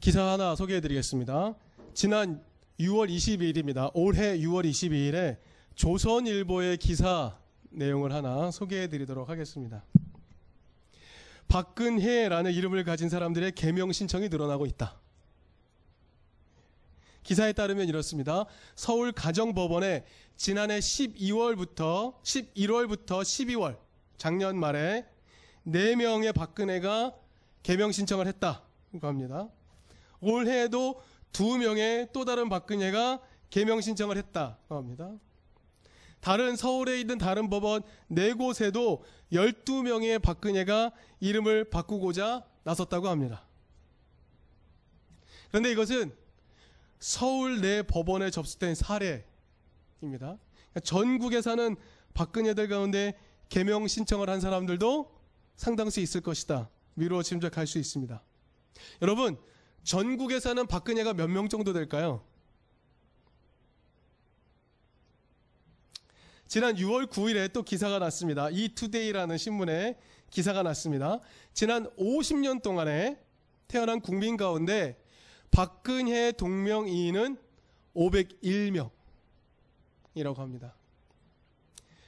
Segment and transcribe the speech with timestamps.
[0.00, 1.54] 기사 하나 소개해 드리겠습니다.
[1.92, 2.42] 지난
[2.78, 3.90] 6월 22일입니다.
[3.92, 5.36] 올해 6월 22일에
[5.74, 7.38] 조선일보의 기사
[7.68, 9.84] 내용을 하나 소개해 드리도록 하겠습니다.
[11.48, 14.98] 박근혜라는 이름을 가진 사람들의 개명 신청이 늘어나고 있다.
[17.22, 18.46] 기사에 따르면 이렇습니다.
[18.76, 23.76] 서울 가정법원에 지난해 12월부터 11월부터 12월
[24.16, 25.06] 작년 말에
[25.66, 27.14] 4명의 박근혜가
[27.62, 29.50] 개명 신청을 했다고 합니다.
[30.20, 31.00] 올해에도
[31.32, 33.20] 2명의 또 다른 박근혜가
[33.50, 35.12] 개명 신청을 했다고 합니다.
[36.20, 43.46] 다른 서울에 있는 다른 법원 네 곳에도 12명의 박근혜가 이름을 바꾸고자 나섰다고 합니다.
[45.48, 46.14] 그런데 이것은
[46.98, 49.24] 서울 내 법원에 접수된 사례입니다.
[50.00, 50.38] 그러니까
[50.84, 51.74] 전국에 사는
[52.14, 55.10] 박근혜들 가운데 개명 신청을 한 사람들도
[55.56, 56.68] 상당수 있을 것이다.
[56.94, 58.22] 미루어 짐작할 수 있습니다.
[59.02, 59.38] 여러분,
[59.84, 62.22] 전국에 사는 박근혜가 몇 명 정도 될까요?
[66.46, 68.50] 지난 6월 9일에 또 기사가 났습니다.
[68.50, 69.96] 이 투데이라는 신문에
[70.30, 71.20] 기사가 났습니다.
[71.52, 73.20] 지난 50년 동안에
[73.68, 75.00] 태어난 국민 가운데
[75.52, 77.36] 박근혜 동명이인은
[77.94, 78.90] 501명이라고
[80.36, 80.74] 합니다.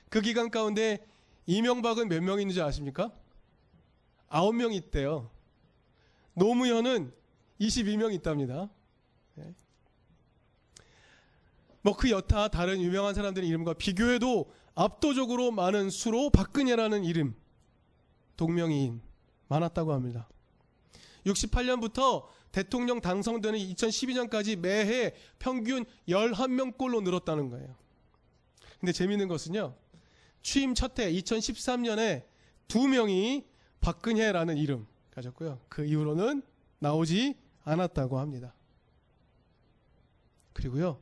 [0.09, 1.07] 그 기간 가운데
[1.47, 3.13] 이명박은 몇 명 있는지 아십니까?
[4.29, 5.31] 9명 있대요.
[6.35, 7.13] 노무현은
[7.63, 8.69] 22명 있답니다.
[9.35, 9.55] 네.
[11.83, 17.35] 뭐그 여타 다른 유명한 사람들의 이름과 비교해도 압도적으로 많은 수로 박근혜라는 이름
[18.37, 19.01] 동명이인
[19.49, 20.29] 많았다고 합니다.
[21.27, 27.77] 68년부터 대통령 당선되는 2012년까지 매해 평균 11명꼴로 늘었다는 거예요.
[28.81, 29.75] 근데 재미있는 것은요.
[30.43, 32.25] 취임 첫해 2013년에
[32.67, 33.47] 두 명이
[33.81, 35.61] 박근혜라는 이름 가졌고요.
[35.69, 36.43] 그 이후로는
[36.79, 38.55] 나오지 않았다고 합니다.
[40.53, 41.01] 그리고요.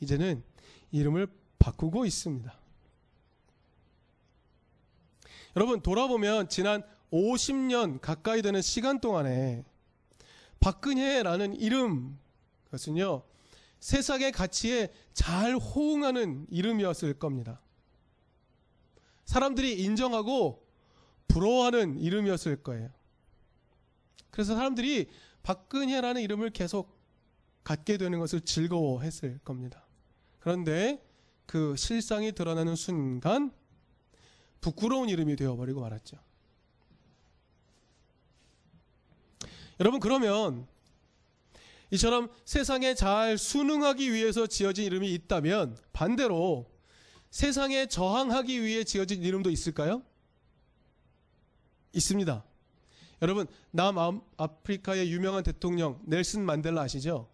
[0.00, 0.42] 이제는
[0.90, 2.52] 이름을 바꾸고 있습니다.
[5.56, 9.64] 여러분 돌아보면 지난 50년 가까이 되는 시간 동안에
[10.60, 12.18] 박근혜라는 이름
[12.66, 13.24] 그것은요
[13.80, 17.60] 세상의 가치에 잘 호응하는 이름이었을 겁니다.
[19.24, 20.66] 사람들이 인정하고
[21.28, 22.90] 부러워하는 이름이었을 거예요.
[24.30, 25.08] 그래서 사람들이
[25.42, 26.98] 박근혜라는 이름을 계속
[27.64, 29.86] 갖게 되는 것을 즐거워했을 겁니다.
[30.38, 31.04] 그런데
[31.46, 33.52] 그 실상이 드러나는 순간
[34.60, 36.18] 부끄러운 이름이 되어버리고 말았죠.
[39.80, 40.66] 여러분 그러면
[41.90, 46.70] 이처럼 세상에 잘 순응하기 위해서 지어진 이름이 있다면 반대로
[47.30, 50.02] 세상에 저항하기 위해 지어진 이름도 있을까요?
[51.92, 52.44] 있습니다.
[53.22, 57.28] 여러분 남아프리카의 유명한 대통령 넬슨 만델라 아시죠?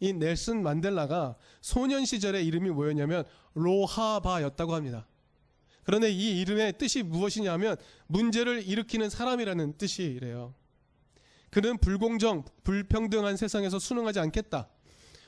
[0.00, 3.24] 이 넬슨 만델라가 소년 시절에 이름이 뭐였냐면
[3.54, 5.06] 로하바였다고 합니다.
[5.84, 7.76] 그런데 이 이름의 뜻이 무엇이냐면
[8.06, 10.54] 문제를 일으키는 사람이라는 뜻이래요.
[11.50, 14.68] 그는 불공정, 불평등한 세상에서 순응하지 않겠다.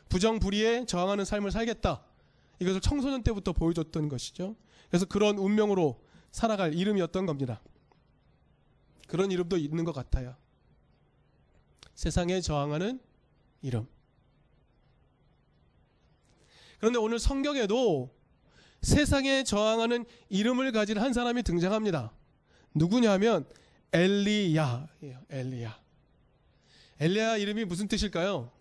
[0.09, 2.03] 부정부리에 저항하는 삶을 살겠다.
[2.59, 4.57] 이것을 청소년 때부터 보여줬던 것이죠.
[4.89, 6.01] 그래서 그런 운명으로
[6.33, 7.61] 살아갈 이름이었던 겁니다.
[9.07, 10.37] 그런 이름도 있는 것 같아요.
[11.95, 13.01] 세상에 저항하는
[13.63, 13.87] 이름.
[16.79, 18.15] 그런데 오늘 성경에도
[18.83, 22.13] 세상에 저항하는 이름을 가진 한 사람이 등장합니다.
[22.75, 23.47] 누구냐면
[23.93, 25.23] 엘리야예요.
[25.31, 25.81] 엘리야.
[27.01, 28.53] 엘리야 이름이 무슨 뜻일까요?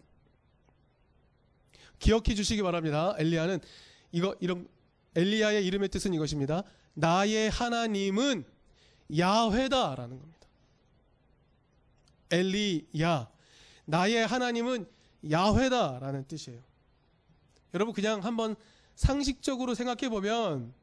[2.00, 3.16] 기억해 주시기 바랍니다.
[3.17, 3.59] 엘리야는
[4.11, 4.67] 이거 이런
[5.16, 6.63] 엘리야의 이름의 뜻은 이것입니다.
[6.94, 8.45] 나의 하나님은
[9.17, 10.34] 야훼다라는 겁니다.
[12.31, 13.29] 엘리야.
[13.85, 14.87] 나의 하나님은
[15.29, 16.61] 야훼다라는 뜻이에요.
[17.73, 18.55] 여러분 그냥 한번
[18.95, 20.73] 상식적으로 생각해 보면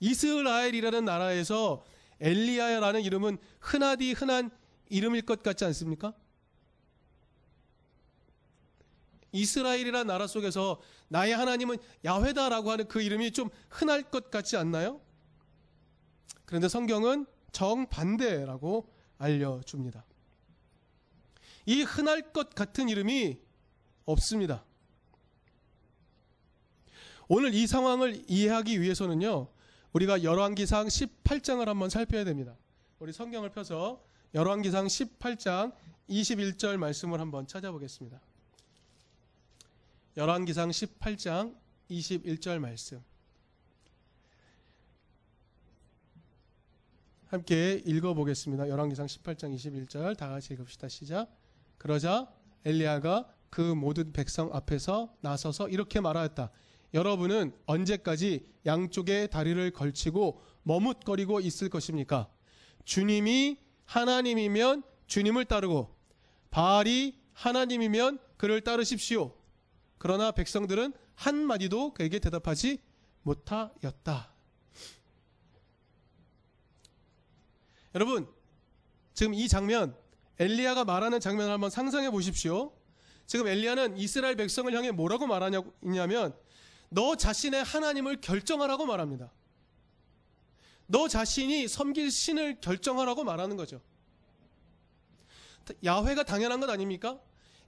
[0.00, 1.84] 이스라엘이라는 나라에서
[2.20, 4.50] 엘리야라는 이름은 흔하디 흔한
[4.88, 6.12] 이름일 것 같지 않습니까?
[9.32, 15.00] 이스라엘이라는 나라 속에서 나의 하나님은 야훼다라고 하는 그 이름이 좀 흔할 것 같지 않나요?
[16.44, 18.88] 그런데 성경은 정반대라고
[19.18, 20.04] 알려줍니다.
[21.66, 23.38] 이 흔할 것 같은 이름이
[24.04, 24.64] 없습니다.
[27.28, 29.48] 오늘 이 상황을 이해하기 위해서는요.
[29.92, 32.56] 우리가 열왕기상 18장을 한번 살펴야 됩니다.
[32.98, 35.72] 우리 성경을 펴서 열왕기상 18장
[36.08, 38.20] 21절 말씀을 한번 찾아보겠습니다.
[40.16, 41.56] 열왕기상 18장
[41.90, 43.02] 21절 말씀.
[47.26, 48.68] 함께 읽어보겠습니다.
[48.68, 50.88] 열왕기상 18장 21절 다 같이 읽읍시다.
[50.88, 51.43] 시작.
[51.84, 52.26] 그러자
[52.64, 56.50] 엘리야가 그 모든 백성 앞에서 나서서 이렇게 말하였다.
[56.94, 62.30] 여러분은 언제까지 양쪽에 다리를 걸치고 머뭇거리고 있을 것입니까?
[62.86, 65.94] 주님이 하나님이면 주님을 따르고
[66.50, 69.34] 바알이 하나님이면 그를 따르십시오.
[69.98, 72.78] 그러나 백성들은 한마디도 그에게 대답하지
[73.24, 74.32] 못하였다.
[77.94, 78.26] 여러분,
[79.12, 79.94] 지금 이 장면,
[80.38, 82.72] 엘리야가 말하는 장면을 한번 상상해 보십시오.
[83.26, 86.34] 지금 엘리야는 이스라엘 백성을 향해 뭐라고 말하냐면,
[86.90, 89.32] 너 자신의 하나님을 결정하라고 말합니다.
[90.86, 93.80] 너 자신이 섬길 신을 결정하라고 말하는 거죠.
[95.84, 97.18] 야훼가 당연한 것 아닙니까?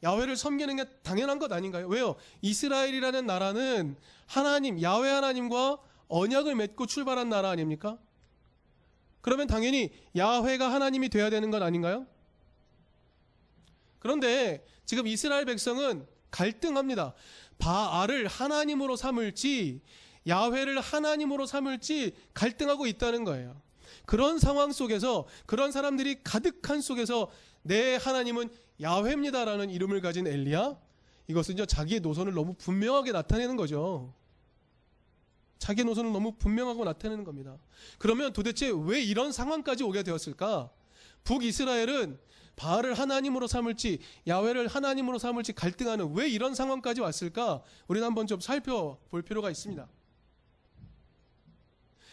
[0.04, 1.88] 야훼를 섬기는 게 당연한 것 아닌가요?
[1.88, 2.16] 왜요?
[2.42, 3.96] 이스라엘이라는 나라는
[4.26, 5.78] 하나님, 야훼 하나님과
[6.08, 7.98] 언약을 맺고 출발한 나라 아닙니까?
[9.22, 12.06] 그러면 당연히 야훼가 하나님이 돼야 되는 것 아닌가요?
[14.06, 17.12] 그런데 지금 이스라엘 백성은 갈등합니다.
[17.58, 19.81] 바알을 하나님으로 삼을지
[20.29, 23.61] 야훼를 하나님으로 삼을지 갈등하고 있다는 거예요.
[24.05, 27.29] 그런 상황 속에서 그런 사람들이 가득한 속에서
[27.62, 28.49] 내 하나님은
[28.81, 30.79] 야훼입니다라는 이름을 가진 엘리야
[31.26, 34.14] 이것은요 자기의 노선을 너무 분명하게 나타내는 거죠.
[35.58, 37.58] 자기의 노선을 너무 분명하고 나타내는 겁니다.
[37.99, 40.70] 그러면 도대체 왜 이런 상황까지 오게 되었을까?
[41.25, 42.20] 북이스라엘은
[42.56, 47.62] 바알을 하나님으로 삼을지 야훼를 하나님으로 삼을지 갈등하는 왜 이런 상황까지 왔을까?
[47.87, 49.87] 우리는 한번 좀 살펴볼 필요가 있습니다.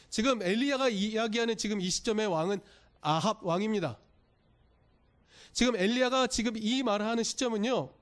[0.10, 2.60] 지금 엘리야가 이야기하는 지금 이 시점의 왕은
[3.02, 3.98] 아합 왕입니다.
[5.54, 7.94] 지금 엘리야가 지금 이 말을 하는 시점은요.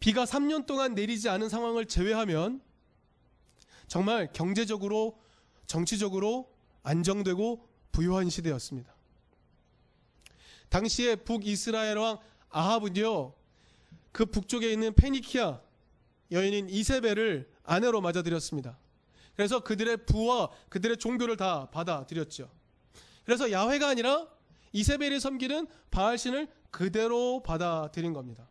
[0.00, 2.60] 비가 3년 동안 내리지 않은 상황을 제외하면
[3.86, 5.18] 정말 경제적으로
[5.66, 6.52] 정치적으로
[6.82, 8.93] 안정되고 부유한 시대였습니다.
[10.68, 12.18] 당시에 북이스라엘 왕
[12.50, 13.32] 아합은요.
[14.12, 15.60] 그 북쪽에 있는 페니키아
[16.30, 18.78] 여인인 이세벨을 아내로 맞아들였습니다.
[19.36, 22.50] 그래서 그들의 부와 그들의 종교를 다 받아들였죠.
[23.24, 24.28] 그래서 야훼가 아니라
[24.72, 28.48] 이세벨이 섬기는 바알신을 그대로 받아들인 겁니다.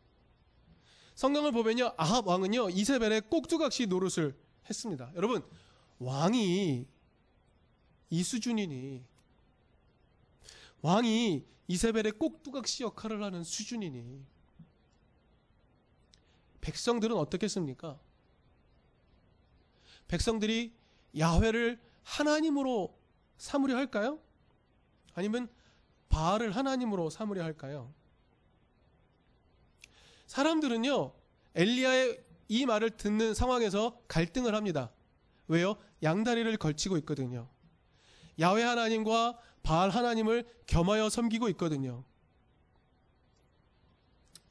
[1.15, 1.93] 성경을 보면요.
[1.97, 2.69] 아합 왕은요.
[2.69, 4.35] 이세벨의 꼭두각시 노릇을
[4.69, 5.11] 했습니다.
[5.15, 5.43] 여러분,
[5.99, 6.87] 왕이
[8.09, 9.03] 이 수준이니
[10.81, 14.25] 왕이 이세벨의 꼭두각시 역할을 하는 수준이니
[16.61, 17.99] 백성들은 어떻겠습니까?
[20.07, 20.73] 백성들이
[21.17, 22.97] 야훼를 하나님으로
[23.37, 24.19] 삼으려 할까요?
[25.13, 25.49] 아니면
[26.09, 27.93] 바알을 하나님으로 삼으려 할까요?
[30.27, 31.13] 사람들은요,
[31.55, 34.91] 엘리야의 이 말을 듣는 상황에서 갈등을 합니다.
[35.47, 35.77] 왜요?
[36.01, 37.49] 양다리를 걸치고 있거든요.
[38.39, 42.03] 야훼 하나님과 바알 하나님을 겸하여 섬기고 있거든요.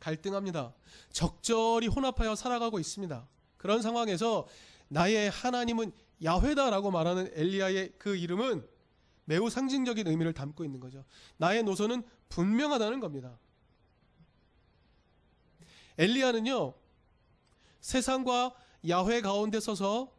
[0.00, 0.74] 갈등합니다.
[1.12, 3.28] 적절히 혼합하여 살아가고 있습니다.
[3.56, 4.48] 그런 상황에서
[4.88, 5.92] 나의 하나님은
[6.24, 8.66] 야훼다라고 말하는 엘리야의 그 이름은
[9.24, 11.04] 매우 상징적인 의미를 담고 있는 거죠.
[11.36, 13.38] 나의 노선은 분명하다는 겁니다.
[15.98, 16.74] 엘리야는요,
[17.80, 18.54] 세상과
[18.88, 20.12] 야훼 가운데 서서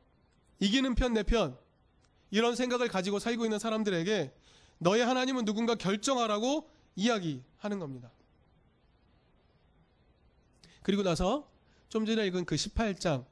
[0.60, 1.58] 이기는 편 내 편,
[2.32, 4.34] 이런 생각을 가지고 살고 있는 사람들에게
[4.84, 8.12] 너의 하나님은 누군가 결정하라고 이야기하는 겁니다.
[10.84, 11.50] 그리고 나서
[11.90, 13.26] 좀 전에 읽은 그 18장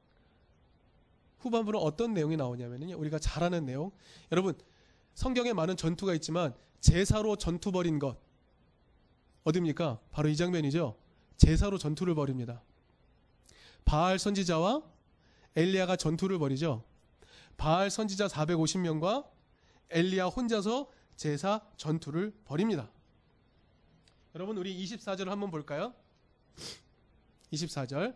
[1.39, 2.97] 후반부는 어떤 내용이 나오냐면요.
[2.97, 3.91] 우리가 잘 아는 내용.
[4.31, 4.57] 여러분,
[5.13, 8.17] 성경에 많은 전투가 있지만 제사로 전투 벌인 것
[9.43, 9.99] 어디입니까?
[10.11, 10.97] 바로 이 장면이죠.
[11.37, 12.61] 제사로 전투를 벌입니다.
[13.83, 14.83] 바알 선지자와
[15.55, 16.83] 엘리야가 전투를 벌이죠.
[17.57, 19.27] 바알 선지자 450명과
[19.89, 20.89] 엘리야 혼자서
[21.21, 22.89] 제사 전투를 벌입니다.
[24.33, 25.93] 여러분 우리 24절을 한번 볼까요?
[27.53, 28.15] 24절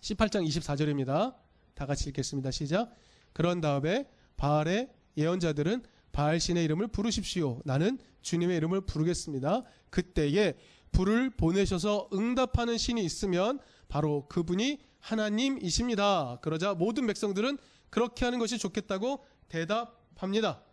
[0.00, 1.36] 18장 24절입니다.
[1.74, 2.50] 다 같이 읽겠습니다.
[2.50, 2.92] 시작.
[3.32, 7.60] 그런 다음에 바알의 예언자들은 바알 신의 이름을 부르십시오.
[7.64, 9.62] 나는 주님의 이름을 부르겠습니다.
[9.90, 10.54] 그때에
[10.90, 16.40] 불을 보내셔서 응답하는 신이 있으면 바로 그분이 하나님이십니다.
[16.42, 17.58] 그러자 모든 백성들은
[17.90, 20.66] 그렇게 하는 것이 좋겠다고 대답합니다.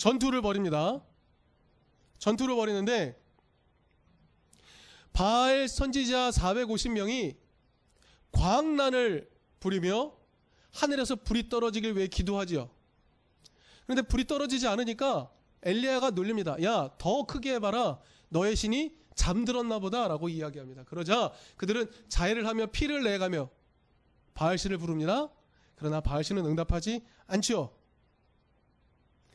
[0.00, 1.04] 전투를 벌입니다.
[2.16, 3.22] 전투를 벌이는데
[5.12, 7.36] 바알 선지자 450명이
[8.32, 9.30] 광란을
[9.60, 10.16] 부리며
[10.72, 12.70] 하늘에서 불이 떨어지길 위해 기도하지요.
[13.84, 15.30] 그런데 불이 떨어지지 않으니까
[15.64, 16.56] 엘리야가 놀립니다.
[16.62, 17.98] 야, 더 크게 해봐라.
[18.30, 20.84] 너의 신이 잠들었나 보다라고 이야기합니다.
[20.84, 23.50] 그러자 그들은 자해를 하며 피를 내가며
[24.32, 25.28] 바알신을 부릅니다.
[25.74, 27.79] 그러나 바알신은 응답하지 않지요.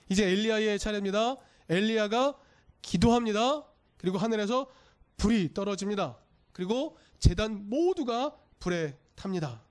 [0.10, 1.38] 이제 엘리야의 차례입니다.
[1.70, 2.38] 엘리야가
[2.82, 3.66] 기도합니다.
[3.98, 4.70] 그리고 하늘에서
[5.18, 6.18] 불이 떨어집니다.
[6.52, 9.64] 그리고 재단 모두가 불에 탑니다.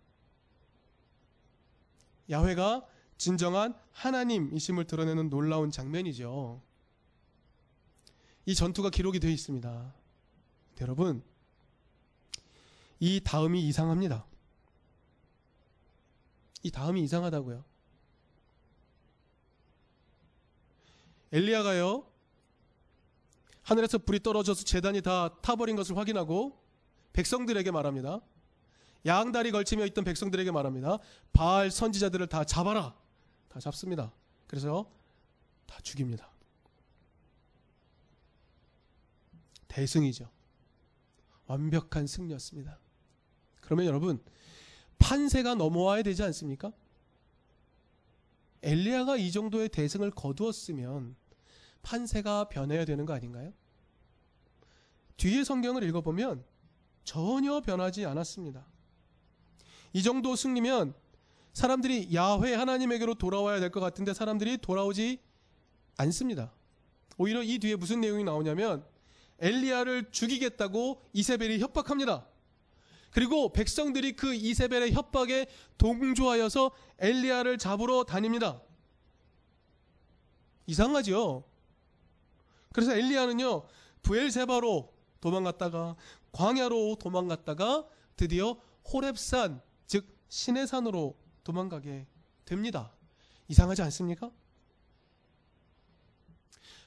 [2.30, 2.86] 야훼가
[3.16, 6.62] 진정한 하나님이심을 드러내는 놀라운 장면이죠.
[8.46, 9.94] 이 전투가 기록이 되어 있습니다.
[10.80, 11.22] 여러분,
[12.98, 14.26] 이 다음이 이상합니다.
[16.62, 17.64] 이 다음이 이상하다고요.
[21.34, 22.06] 엘리야가요,
[23.62, 26.62] 하늘에서 불이 떨어져서 재단이 다 타버린 것을 확인하고
[27.12, 28.20] 백성들에게 말합니다.
[29.04, 30.98] 양다리 걸치며 있던 백성들에게 말합니다.
[31.32, 32.96] 바알 선지자들을 다 잡아라.
[33.48, 34.12] 다 잡습니다.
[34.46, 34.88] 그래서
[35.66, 36.30] 다 죽입니다.
[39.66, 40.30] 대승이죠.
[41.46, 42.78] 완벽한 승리였습니다.
[43.60, 44.22] 그러면 여러분
[45.00, 46.72] 판세가 넘어와야 되지 않습니까?
[48.62, 51.16] 엘리야가 이 정도의 대승을 거두었으면
[51.84, 53.52] 판세가 변해야 되는 거 아닌가요?
[55.16, 56.44] 뒤에 성경을 읽어보면
[57.04, 58.66] 전혀 변하지 않았습니다.
[59.92, 60.94] 이 정도 승리면
[61.52, 65.20] 사람들이 야훼 하나님에게로 돌아와야 될 것 같은데 사람들이 돌아오지
[65.98, 66.52] 않습니다.
[67.16, 68.84] 오히려 이 뒤에 무슨 내용이 나오냐면
[69.38, 72.26] 엘리야를 죽이겠다고 이세벨이 협박합니다.
[73.12, 75.46] 그리고 백성들이 그 이세벨의 협박에
[75.78, 78.60] 동조하여서 엘리야를 잡으러 다닙니다.
[80.66, 81.44] 이상하죠?
[82.74, 83.68] 그래서 엘리야는요,
[84.02, 85.94] 부엘세바로 도망갔다가
[86.32, 88.60] 광야로 도망갔다가 드디어
[88.92, 92.08] 호렙산, 즉 신의 산으로 도망가게
[92.44, 92.92] 됩니다.
[93.46, 94.32] 이상하지 않습니까?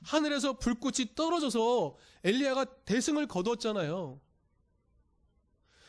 [0.04, 4.20] 하늘에서 불꽃이 떨어져서 엘리야가 대승을 거두었잖아요.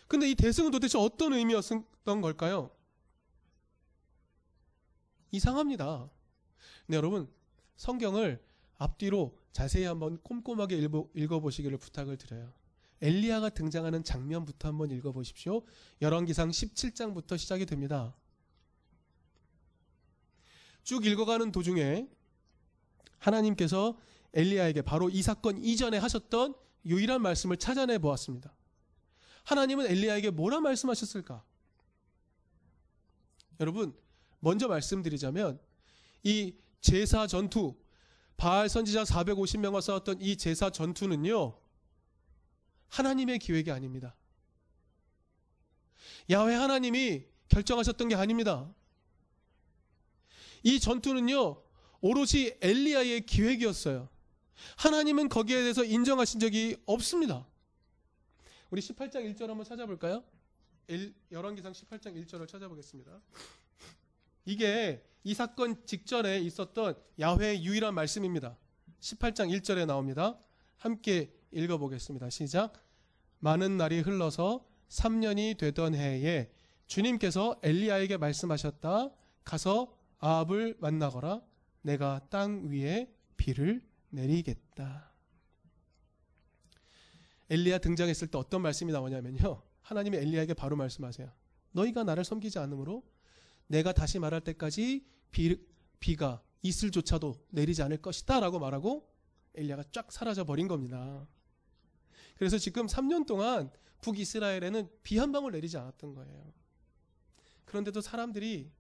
[0.07, 2.71] 근데 이 대승은 도대체 어떤 의미였던 걸까요?
[5.33, 6.09] 이상합니다.
[6.87, 7.29] 네, 여러분,
[7.77, 8.41] 성경을
[8.77, 12.53] 앞뒤로 자세히 한번 꼼꼼하게 읽어보시기를 부탁을 드려요.
[13.01, 15.63] 엘리야가 등장하는 장면부터 한번 읽어보십시오.
[16.03, 18.15] 열왕기상 17장부터 시작이 됩니다.
[20.83, 22.09] 쭉 읽어가는 도중에
[23.19, 23.99] 하나님께서
[24.35, 26.55] 엘리야에게 바로 이 사건 이전에 하셨던
[26.87, 28.55] 유일한 말씀을 찾아내 보았습니다.
[29.45, 31.45] 하나님은 엘리야에게 뭐라 말씀하셨을까?
[33.61, 33.95] 여러분,
[34.41, 35.59] 먼저 말씀드리자면
[36.23, 37.75] 이 제사 전투,
[38.39, 41.59] 바알 선지자 450명과 싸웠던 이 제사 전투는요.
[42.89, 44.15] 하나님의 기획이 아닙니다.
[46.31, 48.73] 야훼 하나님이 결정하셨던 게 아닙니다.
[50.63, 51.63] 이 전투는요.
[52.01, 54.09] 오롯이 엘리야의 기획이었어요.
[54.77, 57.45] 하나님은 거기에 대해서 인정하신 적이 없습니다.
[58.71, 60.23] 우리 18장 1절 한번 찾아볼까요?
[61.33, 63.21] 열왕기상 18장 1절을 찾아보겠습니다.
[64.45, 68.57] 이게 이 사건 직전에 있었던 야훼의 유일한 말씀입니다.
[69.01, 70.39] 18장 1절에 나옵니다.
[70.77, 72.31] 함께 읽어보겠습니다.
[72.31, 72.85] 시작.
[73.41, 76.51] 많은 날이 흘러서 3년이 되던 해에
[76.87, 79.11] 주님께서 엘리야에게 말씀하셨다.
[79.45, 81.43] 가서 아합을 만나거라.
[81.83, 85.13] 내가 땅 위에 비를 내리겠다.
[87.51, 89.63] 엘리야 등장했을 때 어떤 말씀이 나오냐면요.
[89.83, 91.31] 하나님이 엘리야에게 바로 말씀하세요.
[91.73, 93.03] 너희가 나를 섬기지 않으므로
[93.69, 95.65] 내가 다시 말할 때까지 비,
[96.01, 99.09] 비가 이슬조차도 내리지 않을 것이다 라고 말하고
[99.55, 101.27] 엘리야가 쫙 사라져 버린 겁니다.
[102.37, 103.71] 그래서 지금 3년 동안
[104.03, 106.53] 북이스라엘에는 비 한 방울 내리지 않았던 거예요.
[107.65, 108.71] 그런데도 사람들이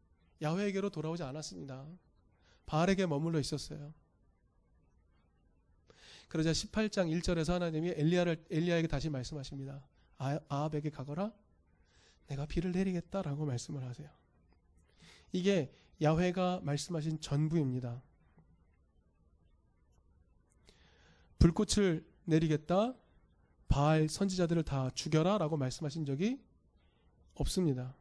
[0.40, 1.87] 야훼에게로 돌아오지 않았습니다.
[2.66, 3.92] 바알에게 머물러 있었어요.
[6.28, 9.83] 그러자 18장 1절에서 하나님이 엘리야를 엘리야에게 다시 말씀하십니다.
[10.18, 11.33] 아, 아합에게 가거라.
[12.26, 14.09] 내가 비를 내리겠다라고 말씀을 하세요.
[15.33, 18.03] 이게 야훼가 말씀하신 전부입니다.
[21.39, 22.95] 불꽃을 내리겠다.
[23.69, 26.41] 바알 선지자들을 다 죽여라 라고 말씀하신 적이
[27.35, 27.95] 없습니다.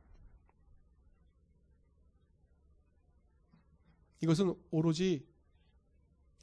[4.22, 5.28] 이것은 오로지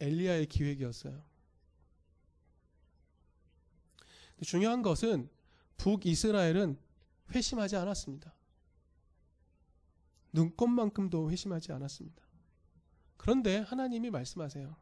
[0.00, 1.25] 엘리야의 기획이었어요.
[4.43, 5.29] 중요한 것은
[5.79, 6.79] 북이스라엘은
[7.35, 8.35] 회심하지 않았습니다.
[10.35, 12.23] 눈꽃만큼도 회심하지 않았습니다.
[13.17, 14.76] 그런데 하나님이 말씀하세요.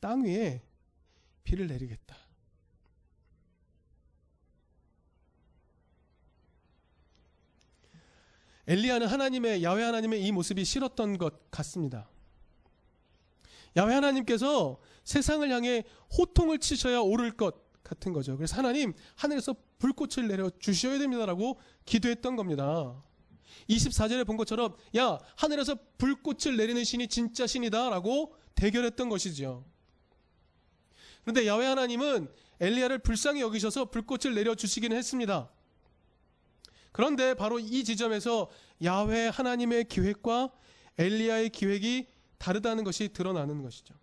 [0.00, 0.62] 땅 위에
[1.42, 2.16] 비를 내리겠다.
[8.68, 12.08] 엘리야는 하나님의 야훼 하나님의 이 모습이 싫었던 것 같습니다.
[13.76, 15.84] 야훼 하나님께서 세상을 향해
[16.16, 18.36] 호통을 치셔야 오를 것 같은 거죠.
[18.36, 23.02] 그래서 하나님 하늘에서 불꽃을 내려 주셔야 됩니다라고 기도했던 겁니다.
[23.68, 29.64] 24절에 본 것처럼 야 하늘에서 불꽃을 내리는 신이 진짜 신이다 라고 대결했던 것이지요.
[31.22, 32.28] 그런데 야훼 하나님은
[32.60, 35.50] 엘리야를 불쌍히 여기셔서 불꽃을 내려 주시기는 했습니다.
[36.92, 38.50] 그런데 바로 이 지점에서
[38.82, 40.50] 야훼 하나님의 기획과
[40.96, 43.94] 엘리야의 기획이 다르다는 것이 드러나는 것이죠.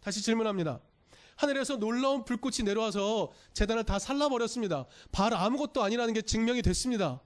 [0.00, 0.80] 다시 질문합니다.
[1.36, 4.86] 하늘에서 놀라운 불꽃이 내려와서 재단을 다 살라버렸습니다.
[5.10, 7.20] 발 아무것도 아니라는 게 증명이 됐습니다.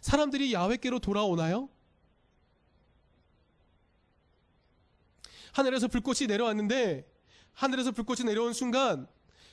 [0.00, 1.68] 사람들이 야훼께로 돌아오나요?
[5.52, 7.10] 하늘에서 불꽃이 내려왔는데
[7.52, 9.08] 하늘에서 불꽃이 내려온 순간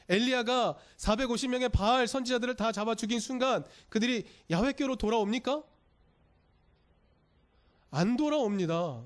[0.09, 5.63] 엘리야가 450명의 바알 선지자들을 다 잡아 죽인 순간 그들이 야훼께로 돌아옵니까?
[7.91, 9.03] 안 돌아옵니다.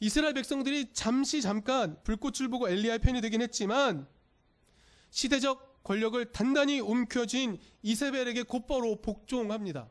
[0.00, 4.06] 이스라엘 백성들이 잠시 잠깐 불꽃을 보고 엘리야의 편이 되긴 했지만
[5.10, 9.88] 시대적 권력을 단단히 움켜쥔 이세벨에게 곧바로 복종합니다.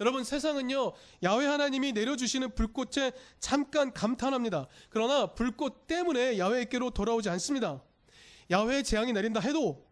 [0.00, 0.92] 여러분 세상은요
[1.22, 4.66] 야훼 하나님이 내려주시는 불꽃에 잠깐 감탄합니다.
[4.88, 7.82] 그러나 불꽃 때문에 야훼에게로 돌아오지 않습니다.
[8.50, 9.86] 야훼의 재앙이 내린다 해도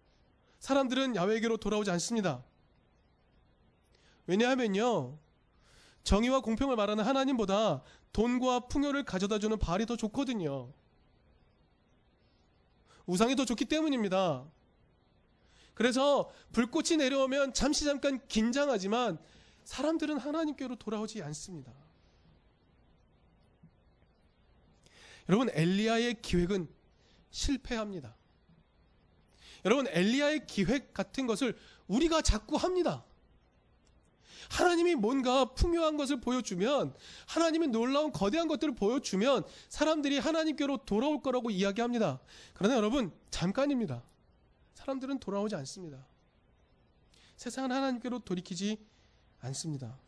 [0.61, 2.43] 사람들은 야훼에게로 돌아오지 않습니다.
[4.27, 5.19] 왜냐하면요
[6.05, 7.83] 정의와 공평을 말하는 하나님보다
[8.15, 10.73] 돈과 풍요를 가져다주는 발이 더 좋거든요.
[13.07, 14.45] 우상이 더 좋기 때문입니다.
[15.75, 19.19] 그래서 불꽃이 내려오면 잠시 잠깐 긴장하지만
[19.65, 21.73] 사람들은 하나님께로 돌아오지 않습니다.
[25.29, 26.69] 여러분 엘리야의 기획은
[27.31, 28.17] 실패합니다.
[29.65, 31.59] 여러분 엘리야의 기획 같은 것을
[31.89, 33.05] 우리가 자꾸 합니다.
[34.51, 36.95] 하나님이 뭔가 풍요한 것을 보여주면
[37.27, 42.21] 하나님이 놀라운 거대한 것들을 보여주면 사람들이 하나님께로 돌아올 거라고 이야기합니다.
[42.55, 44.03] 그러나 여러분 잠깐입니다.
[44.75, 46.07] 사람들은 돌아오지 않습니다.
[47.37, 48.79] 세상은 하나님께로 돌이키지
[49.41, 49.99] 않습니다.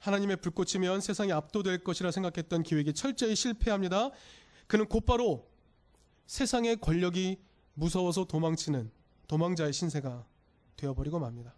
[0.00, 4.10] 하나님의 불꽃이면 세상이 압도될 것이라 생각했던 기획이 철저히 실패합니다.
[4.66, 5.48] 그는 곧바로
[6.26, 7.38] 세상의 권력이
[7.78, 8.90] 무서워서 도망치는
[9.28, 10.26] 도망자의 신세가
[10.76, 11.54] 되어버리고 맙니다.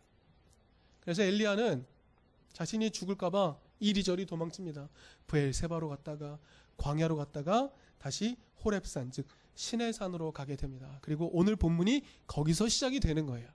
[1.00, 1.86] 그래서 엘리야는
[2.52, 4.88] 자신이 죽을까봐 이리저리 도망칩니다.
[5.26, 6.38] 부엘세바로 갔다가
[6.76, 10.98] 광야로 갔다가 다시 호렙산 즉 신의 산으로 가게 됩니다.
[11.00, 13.48] 그리고 오늘 본문이 거기서 시작이 되는 거예요.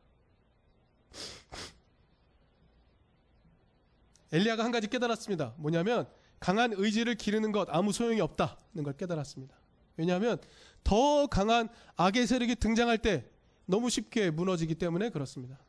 [4.32, 5.54] 엘리야가 한 가지 깨달았습니다.
[5.58, 9.56] 뭐냐면 강한 의지를 기르는 것 아무 소용이 없다는 걸 깨달았습니다.
[9.98, 10.40] 왜냐하면
[10.86, 11.68] 더 강한
[11.98, 13.26] 악의 세력이 등장할 때
[13.66, 15.60] 너무 쉽게 무너지기 때문에 그렇습니다.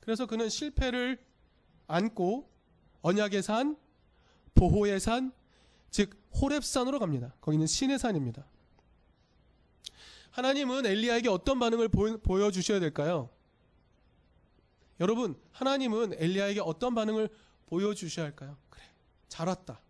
[0.00, 1.22] 그래서 그는 실패를
[1.86, 2.50] 안고
[3.02, 3.76] 언약의 산,
[4.54, 5.30] 보호의 산,
[5.90, 6.10] 즉
[6.40, 7.34] 호렙산으로 갑니다.
[7.40, 8.46] 거기는 신의 산입니다.
[10.30, 13.28] 하나님은 엘리야에게 어떤 반응을 보여 주셔야 될까요?
[15.00, 17.28] 여러분, 하나님은 엘리야에게 어떤 반응을
[17.66, 18.56] 보여 주셔야 할까요?
[18.70, 18.82] 그래.
[19.28, 19.80] 잘 왔다.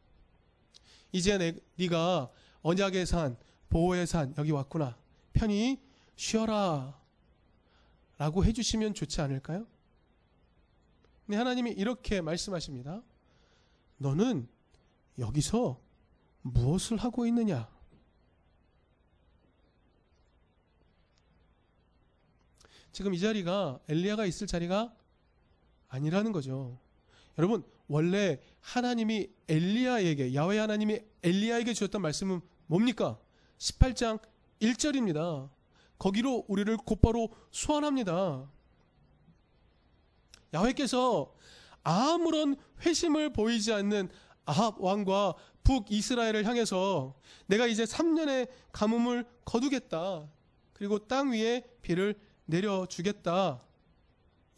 [1.13, 2.31] 이제 내, 네가
[2.63, 3.37] 언약의 산,
[3.69, 4.97] 보호의 산 여기 왔구나.
[5.33, 5.81] 편히
[6.17, 6.99] 쉬어라.
[8.19, 9.67] 라고 해 주시면 좋지 않을까요?
[11.27, 13.03] 근데 하나님이 이렇게 말씀하십니다.
[13.99, 14.49] 너는
[15.19, 15.81] 여기서
[16.43, 17.69] 무엇을 하고 있느냐?
[22.93, 24.95] 지금 이 자리가 엘리야가 있을 자리가
[25.89, 26.79] 아니라는 거죠.
[27.39, 33.19] 여러분 원래 하나님이 엘리야에게 야훼 하나님이 엘리야에게 주셨던 말씀은 뭡니까?
[33.59, 34.21] 18장
[34.61, 35.49] 1절입니다.
[35.99, 38.49] 거기로 우리를 곧바로 소환합니다.
[40.55, 41.35] 야훼께서
[41.83, 44.09] 아무런 회심을 보이지 않는
[44.45, 47.15] 아합 왕과 북이스라엘을 향해서
[47.47, 50.29] 내가 이제 3년의 가뭄을 거두겠다.
[50.73, 52.15] 그리고 땅 위에 비를
[52.45, 53.63] 내려주겠다.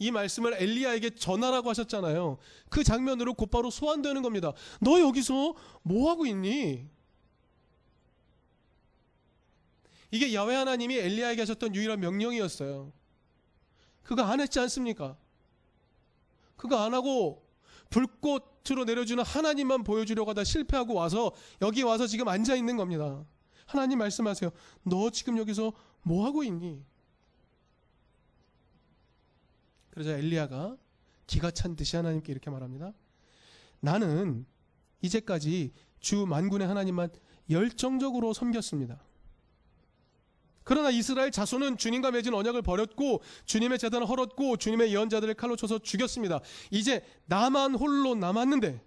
[0.01, 2.39] 이 말씀을 엘리야에게 전하라고 하셨잖아요.
[2.69, 4.53] 그 장면으로 곧바로 소환되는 겁니다.
[4.81, 6.87] 너 여기서 뭐 하고 있니?
[10.11, 12.93] 이게 야훼 하나님이 엘리야에게 하셨던 유일한 명령이었어요.
[14.03, 15.17] 그거 안 했지 않습니까?
[16.57, 17.47] 그거 안 하고
[17.91, 23.25] 불꽃으로 내려주는 하나님만 보여주려고 하다 실패하고 와서 여기 와서 지금 앉아 있는 겁니다.
[23.67, 24.51] 하나님 말씀하세요.
[24.83, 26.83] 너 지금 여기서 뭐 하고 있니?
[29.91, 30.77] 그러자 엘리야가
[31.27, 32.93] 기가 찬 듯이 하나님께 이렇게 말합니다.
[33.81, 34.47] 나는
[35.03, 37.11] 이제까지 주 만군의 하나님만
[37.51, 39.01] 열정적으로 섬겼습니다.
[40.69, 46.41] 그러나 이스라엘 자손은 주님과 맺은 언약을 버렸고 주님의 재단을 헐었고 주님의 예언자들을 칼로 쳐서 죽였습니다.
[46.71, 48.85] 이제 나만 홀로 남았는데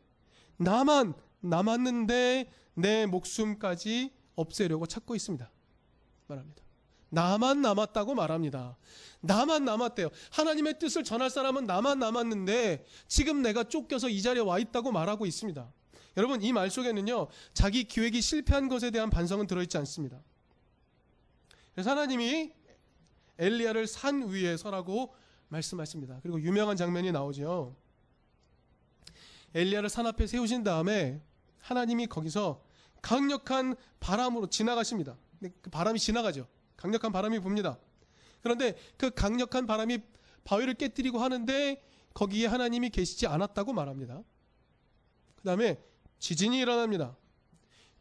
[0.57, 5.49] 나만 남았는데 내 목숨까지 없애려고 찾고 있습니다.
[6.27, 6.61] 말합니다.
[7.09, 8.77] 나만 남았다고 말합니다.
[9.21, 10.09] 나만 남았대요.
[10.29, 15.67] 하나님의 뜻을 전할 사람은 나만 남았는데 지금 내가 쫓겨서 이 자리에 와 있다고 말하고 있습니다.
[16.15, 20.21] 여러분 이 말 속에는요 자기 기획이 실패한 것에 대한 반성은 들어있지 않습니다.
[21.73, 22.51] 그래서 하나님이
[23.37, 25.13] 엘리야를 산 위에 서라고
[25.47, 26.19] 말씀하십니다.
[26.21, 27.75] 그리고 유명한 장면이 나오죠.
[29.53, 31.21] 엘리야를 산 앞에 세우신 다음에
[31.59, 32.63] 하나님이 거기서
[33.01, 35.17] 강력한 바람으로 지나가십니다.
[35.61, 36.47] 그 바람이 지나가죠.
[36.77, 37.77] 강력한 바람이 붑니다.
[38.41, 39.99] 그런데 그 강력한 바람이
[40.43, 41.81] 바위를 깨뜨리고 하는데
[42.13, 44.23] 거기에 하나님이 계시지 않았다고 말합니다.
[45.35, 45.79] 그 다음에
[46.19, 47.15] 지진이 일어납니다.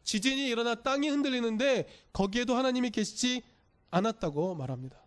[0.03, 3.43] 지진이 일어나 땅이 흔들리는데 거기에도 하나님이 계시지
[3.91, 5.01] 않았다고 말합니다.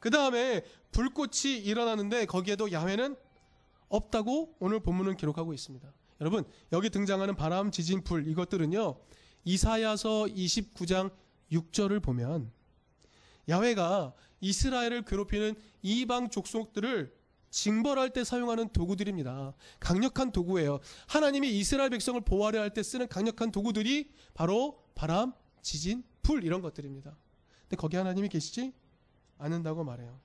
[0.00, 0.62] 그 다음에
[0.92, 3.16] 불꽃이 일어나는데 거기에도 야훼는
[3.88, 5.92] 없다고 오늘 본문은 기록하고 있습니다.
[6.20, 8.96] 여러분 여기 등장하는 바람, 지진, 불 이것들은요
[9.44, 11.10] 이사야서 29장
[11.52, 12.50] 6절을 보면
[13.48, 17.14] 야훼가 이스라엘을 괴롭히는 이방 족속들을
[17.50, 19.54] 징벌할 때 사용하는 도구들입니다.
[19.80, 20.80] 강력한 도구예요.
[21.06, 27.16] 하나님이 이스라엘 백성을 보호하려 할 때 쓰는 강력한 도구들이 바로 바람, 지진, 불 이런 것들입니다.
[27.62, 28.74] 근데 거기 하나님이 계시지
[29.38, 30.18] 않는다고 말해요.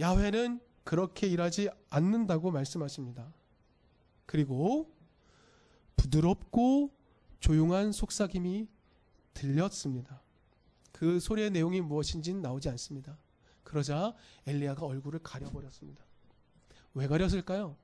[0.00, 3.30] 야훼는 그렇게 일하지 않는다고 말씀하십니다.
[4.24, 4.90] 그리고
[5.96, 6.94] 부드럽고
[7.40, 8.68] 조용한 속삭임이
[9.34, 10.22] 들렸습니다.
[10.92, 13.18] 그 소리의 내용이 무엇인지는 나오지 않습니다.
[13.64, 14.14] 그러자
[14.46, 16.02] 엘리야가 얼굴을 가려버렸습니다.
[16.94, 17.76] 왜 가렸을까요?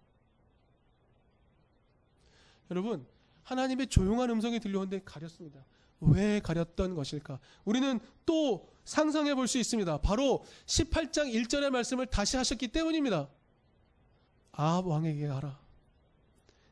[2.71, 3.07] 여러분,
[3.43, 5.63] 하나님의 조용한 음성이 들려오는데 가렸습니다.
[6.03, 7.39] 왜 가렸던 것일까?
[7.65, 9.99] 우리는 또 상상해 볼 수 있습니다.
[9.99, 13.29] 바로 18장 1절의 말씀을 다시 하셨기 때문입니다.
[14.53, 15.61] 아합 왕에게 가라.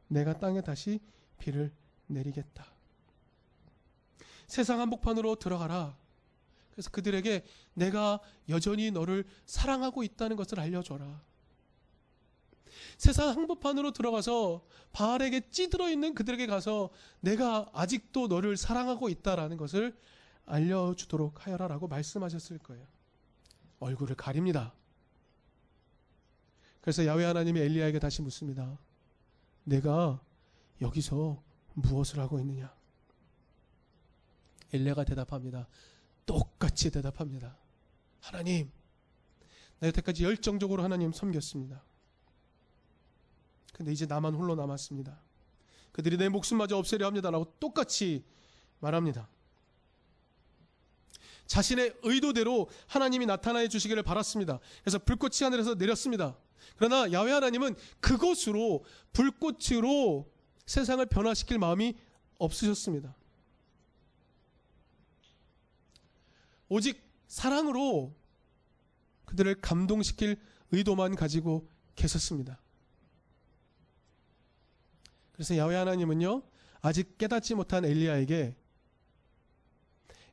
[0.09, 1.01] 내가 땅에 다시
[1.39, 1.73] 비를
[2.09, 2.67] 내리겠다.
[4.49, 5.97] 세상 한복판으로 들어가라.
[6.73, 11.23] 그래서 그들에게 내가 여전히 너를 사랑하고 있다는 것을 알려줘라.
[12.99, 16.91] 세상 항복판으로 들어가서 바알에게 찌들어 있는 그들에게 가서
[17.21, 19.97] 내가 아직도 너를 사랑하고 있다라는 것을
[20.47, 22.87] 알려주도록 하여라라고 말씀하셨을 거예요.
[23.79, 24.75] 얼굴을 가립니다.
[26.81, 28.79] 그래서 야외 하나님이 엘리야에게 다시 묻습니다.
[29.65, 30.21] 내가
[30.81, 31.43] 여기서
[31.75, 32.75] 무엇을 하고 있느냐?
[34.73, 35.69] 엘리야가 대답합니다.
[36.27, 37.57] 똑같이 대답합니다.
[38.21, 38.71] 하나님,
[39.79, 41.83] 나 여태까지 열정적으로 하나님 섬겼습니다.
[43.81, 45.19] 근데 이제 나만 홀로 남았습니다.
[45.93, 48.23] 그들이 내 목숨마저 없애려 합니다라고 똑같이
[48.79, 49.27] 말합니다.
[51.47, 54.61] 자신의 의도대로 하나님이 나타나 주시기를 바랐습니다.
[54.83, 56.37] 그래서 불꽃이 하늘에서 내렸습니다.
[56.77, 60.31] 그러나 야외 하나님은 그것으로 불꽃으로
[60.67, 61.97] 세상을 변화시킬 마음이
[62.37, 63.17] 없으셨습니다.
[66.69, 68.15] 오직 사랑으로
[69.25, 70.39] 그들을 감동시킬
[70.71, 71.67] 의도만 가지고
[71.97, 72.61] 계셨습니다.
[75.41, 76.43] 그래서 야외 하나님은요,
[76.83, 78.55] 아직 깨닫지 못한 엘리야에게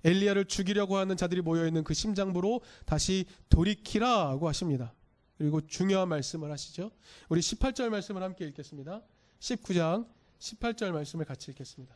[0.04, 4.94] 엘리야를 죽이려고 하는 자들이 모여 있는 그 심장부로 다시 돌이키라고 하십니다.
[5.38, 6.92] 그리고 중요한 말씀을 하시죠.
[7.30, 9.02] 우리 18절 말씀을 함께 읽겠습니다.
[9.40, 11.96] 19장 18절 말씀을 같이 읽겠습니다.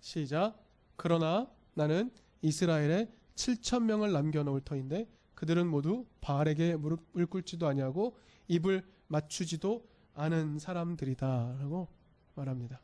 [0.00, 0.58] 시작.
[0.96, 8.16] 그러나 나는 이스라엘에 7천 명을 남겨놓을 터인데 그들은 모두 바알에게 무릎을 꿇지도 아니하고
[8.48, 11.88] 입을 맞추지도 않은 사람들이다라고
[12.34, 12.80] 말합니다.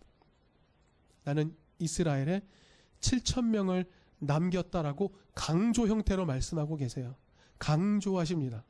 [1.25, 2.43] 나는 이스라엘에
[3.01, 3.87] 7천 명을
[4.19, 7.17] 남겼다라고 강조 형태로 말씀하고 계세요.
[7.59, 8.65] 강조하십니다.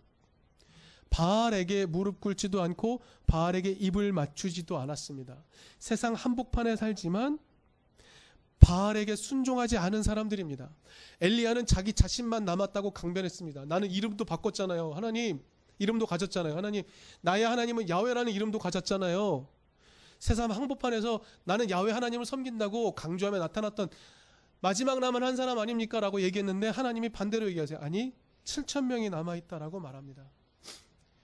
[1.10, 5.42] 바알에게 무릎 꿇지도 않고 바알에게 입을 맞추지도 않았습니다.
[5.78, 7.38] 세상 한복판에 살지만
[8.58, 10.74] 바알에게 순종하지 않은 사람들입니다.
[11.20, 13.66] 엘리야는 자기 자신만 남았다고 강변했습니다.
[13.66, 14.92] 나는 이름도 바꿨잖아요.
[14.92, 15.42] 하나님,
[15.78, 16.56] 이름도 가졌잖아요.
[16.56, 16.82] 하나님,
[17.20, 19.48] 나의 하나님은 야훼라는 이름도 가졌잖아요.
[20.18, 23.88] 세상 항복판에서 나는 야훼 하나님을 섬긴다고 강조하며 나타났던
[24.60, 26.00] 마지막 남은 한 사람 아닙니까?
[26.00, 27.78] 라고 얘기했는데 하나님이 반대로 얘기하세요.
[27.80, 30.24] 아니, 7천 명이 남아있다라고 말합니다.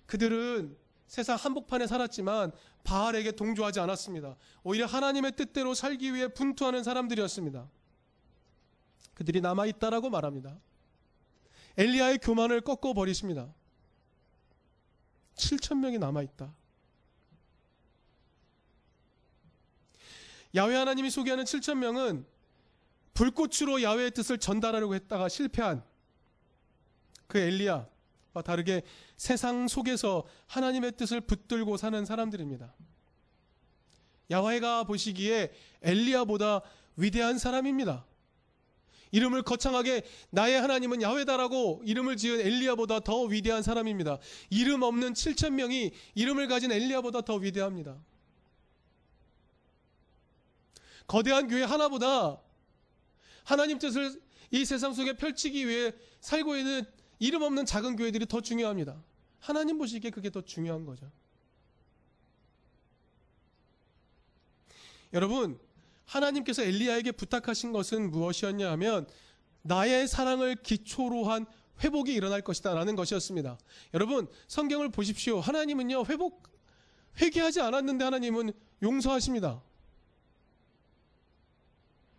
[0.07, 2.53] 그들은 세상 한복판에 살았지만
[2.85, 4.37] 바알에게 동조하지 않았습니다.
[4.62, 7.69] 오히려 하나님의 뜻대로 살기 위해 분투하는 사람들이었습니다.
[9.15, 10.59] 그들이 남아 있다라고 말합니다.
[11.77, 13.53] 엘리야의 교만을 꺾어 버리십니다.
[15.37, 16.53] 7천 명이 남아 있다.
[20.55, 22.27] 야훼 하나님이 소개하는 7천 명은
[23.14, 25.83] 불꽃으로 야훼의 뜻을 전달하려고 했다가 실패한
[27.27, 27.88] 그 엘리야
[28.45, 28.83] 다르게
[29.16, 32.75] 세상 속에서 하나님의 뜻을 붙들고 사는 사람들입니다.
[34.31, 36.62] 야훼가 보시기에 엘리야보다
[36.97, 38.07] 위대한 사람입니다.
[39.12, 44.18] 이름을 거창하게 나의 하나님은 야훼다라고 이름을 지은 엘리야보다 더 위대한 사람입니다.
[44.51, 47.96] 이름 없는 7천 명이 이름을 가진 엘리야보다 더 위대합니다.
[51.07, 52.40] 거대한 교회 하나보다
[53.44, 54.20] 하나님 뜻을
[54.51, 56.85] 이 세상 속에 펼치기 위해 살고 있는
[57.18, 59.03] 이름 없는 작은 교회들이 더 중요합니다.
[59.40, 61.11] 하나님 보시기에 그게 더 중요한 거죠.
[65.12, 65.59] 여러분,
[66.07, 69.07] 하나님께서 엘리야에게 부탁하신 것은 무엇이었냐 하면
[69.62, 71.47] 나의 사랑을 기초로 한
[71.83, 73.59] 회복이 일어날 것이다 라는 것이었습니다.
[73.95, 75.41] 여러분, 성경을 보십시오.
[75.41, 76.49] 하나님은요, 회복,
[77.21, 79.62] 회개하지 않았는데 하나님은 용서하십니다.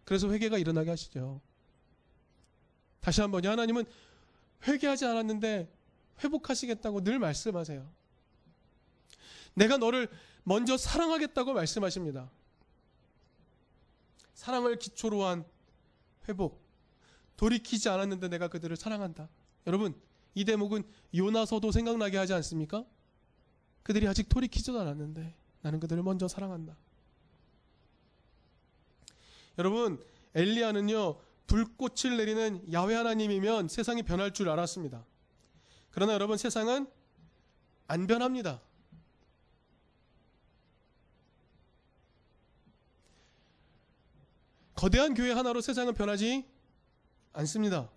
[0.06, 1.42] 그래서 회개가 일어나게 하시죠.
[3.00, 3.50] 다시 한번요.
[3.50, 3.86] 하나님은
[4.68, 5.72] 회개하지 않았는데
[6.24, 7.90] 회복하시겠다고 늘 말씀하세요.
[9.56, 10.10] 내가 너를
[10.44, 12.30] 먼저 사랑하겠다고 말씀하십니다.
[14.34, 15.46] 사랑을 기초로 한
[16.28, 16.64] 회복.
[17.38, 19.28] 돌이키지 않았는데 내가 그들을 사랑한다.
[19.68, 20.00] 여러분,
[20.36, 20.84] 이 대목은
[21.16, 22.86] 요나서도 생각나게 하지 않습니까?
[23.84, 26.76] 그들이 아직 돌이키지도 않았는데 나는 그들을 먼저 사랑한다.
[29.58, 30.04] 여러분,
[30.36, 35.06] 엘리야는요, 불꽃을 내리는 야훼 하나님이면 세상이 변할 줄 알았습니다.
[35.92, 36.88] 그러나 여러분, 세상은
[37.88, 38.62] 안 변합니다.
[44.84, 46.46] 거대한 교회 하나로 세상은 변하지
[47.32, 47.90] 않습니다.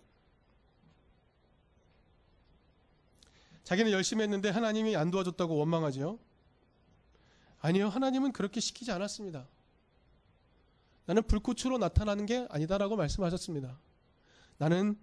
[3.64, 6.16] 자기는 열심히 했는데 하나님이 안 도와줬다고 원망하지요?
[7.58, 9.48] 아니요, 하나님은 그렇게 시키지 않았습니다.
[11.06, 13.80] 나는 불꽃으로 나타나는 게 아니다라고 말씀하셨습니다.
[14.58, 14.96] 나는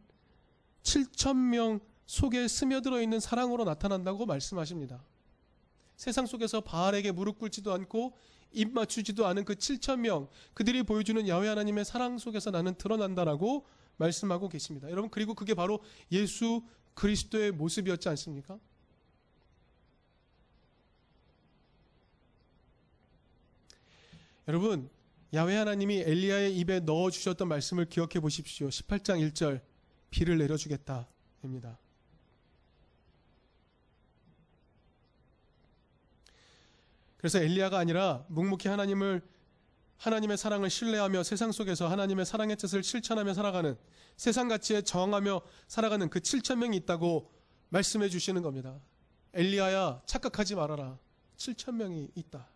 [0.83, 5.03] 7천 명 속에 스며들어 있는 사랑으로 나타난다고 말씀하십니다.
[5.97, 8.15] 세상 속에서 바알에게 무릎 꿇지도 않고
[8.53, 13.65] 입 맞추지도 않은 그 7천 명 그들이 보여주는 야훼 하나님의 사랑 속에서 나는 드러난다라고
[13.97, 14.89] 말씀하고 계십니다.
[14.89, 15.79] 여러분 그리고 그게 바로
[16.11, 16.63] 예수
[16.93, 18.59] 그리스도의 모습이었지 않습니까?
[24.47, 24.89] 여러분
[25.33, 28.67] 야훼 하나님이 엘리야의 입에 넣어 주셨던 말씀을 기억해 보십시오.
[28.67, 29.61] 18장 1절
[30.11, 31.79] 비를 내려 주겠다입니다.
[37.23, 39.21] 그래서 엘리야가 아니라 묵묵히 하나님을
[39.95, 43.77] 하나님의 사랑을 신뢰하며 세상 속에서 하나님의 사랑의 뜻을 실천하며 살아가는
[44.17, 47.31] 세상 가치에 저항하며 살아가는 그 7천 명이 있다고
[47.69, 48.77] 말씀해 주시는 겁니다.
[49.33, 50.99] 엘리야야 착각하지 말아라.
[51.37, 52.49] 7천 명이 있다.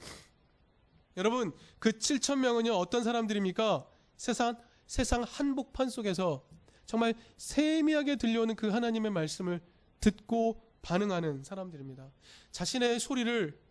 [1.16, 3.88] 여러분 그 7천 명은요 어떤 사람들입니까?
[4.18, 6.46] 세상 세상 한복판 속에서
[6.84, 9.62] 정말 세미하게 들려오는 그 하나님의 말씀을
[10.00, 12.10] 듣고 반응하는 사람들입니다.
[12.50, 13.64] 자신의 소리를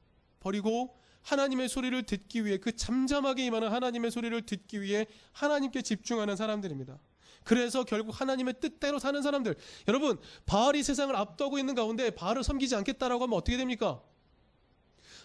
[0.46, 7.00] 버리고 하나님의 소리를 듣기 위해 그 잠잠하게 임하는 하나님의 소리를 듣기 위해 하나님께 집중하는 사람들입니다.
[7.44, 9.56] 그래서 결국 하나님의 뜻대로 사는 사람들.
[9.88, 14.02] 여러분, 바알이 세상을 압도하고 있는 가운데 바알을 섬기지 않겠다라고 하면 어떻게 됩니까?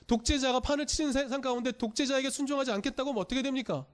[0.07, 3.87] 독재자가 판을 치는 세상 가운데 독재자에게 순종하지 않겠다고 하면 어떻게 됩니까?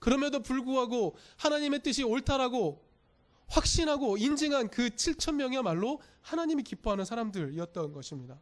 [0.00, 2.84] 그럼에도 불구하고 하나님의 뜻이 옳다라고
[3.46, 8.40] 확신하고 인증한 그 7천 명이야말로 하나님이 기뻐하는 사람들이었던 것입니다.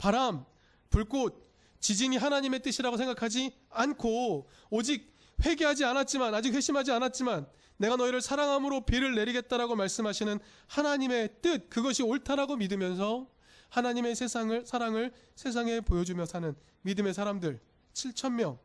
[0.00, 0.46] 바람,
[0.88, 1.46] 불꽃,
[1.78, 9.14] 지진이 하나님의 뜻이라고 생각하지 않고 오직 회개하지 않았지만 아직 회심하지 않았지만 내가 너희를 사랑함으로 비를
[9.14, 13.30] 내리겠다라고 말씀하시는 하나님의 뜻 그것이 옳다라고 믿으면서
[13.68, 17.60] 하나님의 세상을 사랑을 세상에 보여주며 사는 믿음의 사람들
[17.92, 18.58] 7천 명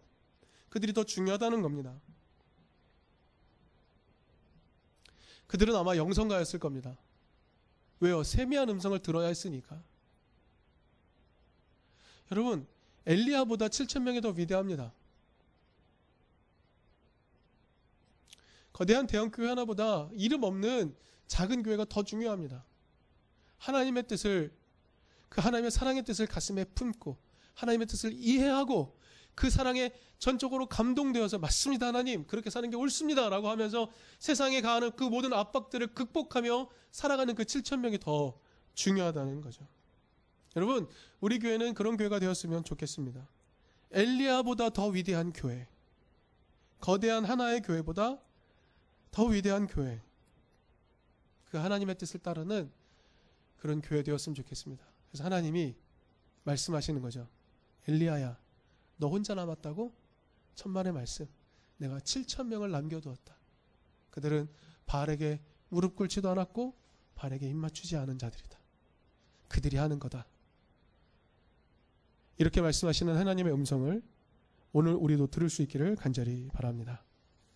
[0.69, 1.93] 그들이 더 중요하다는 겁니다.
[5.47, 6.97] 그들은 아마 영성가였을 겁니다.
[7.99, 8.23] 왜요?
[8.23, 9.81] 세미한 음성을 들어야 했으니까.
[12.31, 12.67] 여러분,
[13.05, 14.93] 엘리야보다 7천 명이 더 위대합니다.
[18.73, 20.95] 거대한 대형 교회 하나보다 이름 없는
[21.27, 22.65] 작은 교회가 더 중요합니다.
[23.57, 24.53] 하나님의 뜻을
[25.29, 27.17] 그 하나님의 사랑의 뜻을 가슴에 품고
[27.53, 28.99] 하나님의 뜻을 이해하고
[29.33, 35.03] 그 사랑에 전적으로 감동되어서 맞습니다 하나님 그렇게 사는 게 옳습니다 라고 하면서 세상에 가하는 그
[35.03, 38.39] 모든 압박들을 극복하며 살아가는 그 7천 명이 더
[38.73, 39.67] 중요하다는 거죠.
[40.55, 40.87] 여러분,
[41.19, 43.27] 우리 교회는 그런 교회가 되었으면 좋겠습니다.
[43.91, 45.67] 엘리야보다 더 위대한 교회.
[46.79, 48.19] 거대한 하나의 교회보다
[49.11, 50.01] 더 위대한 교회.
[51.45, 52.71] 그 하나님의 뜻을 따르는
[53.57, 54.85] 그런 교회 되었으면 좋겠습니다.
[55.09, 55.75] 그래서 하나님이
[56.43, 57.27] 말씀하시는 거죠.
[57.87, 58.37] 엘리야야,
[58.97, 59.93] 너 혼자 남았다고?
[60.55, 61.27] 천만의 말씀.
[61.77, 63.35] 내가 7천 명을 남겨두었다.
[64.11, 64.49] 그들은
[64.85, 66.75] 바알에게 무릎 꿇지도 않았고
[67.15, 68.59] 바알에게 입 맞추지 않은 자들이다.
[69.49, 70.25] 그들이 하는 거다.
[72.37, 74.01] 이렇게 말씀하시는 하나님의 음성을
[74.73, 77.03] 오늘 우리도 들을 수 있기를 간절히 바랍니다.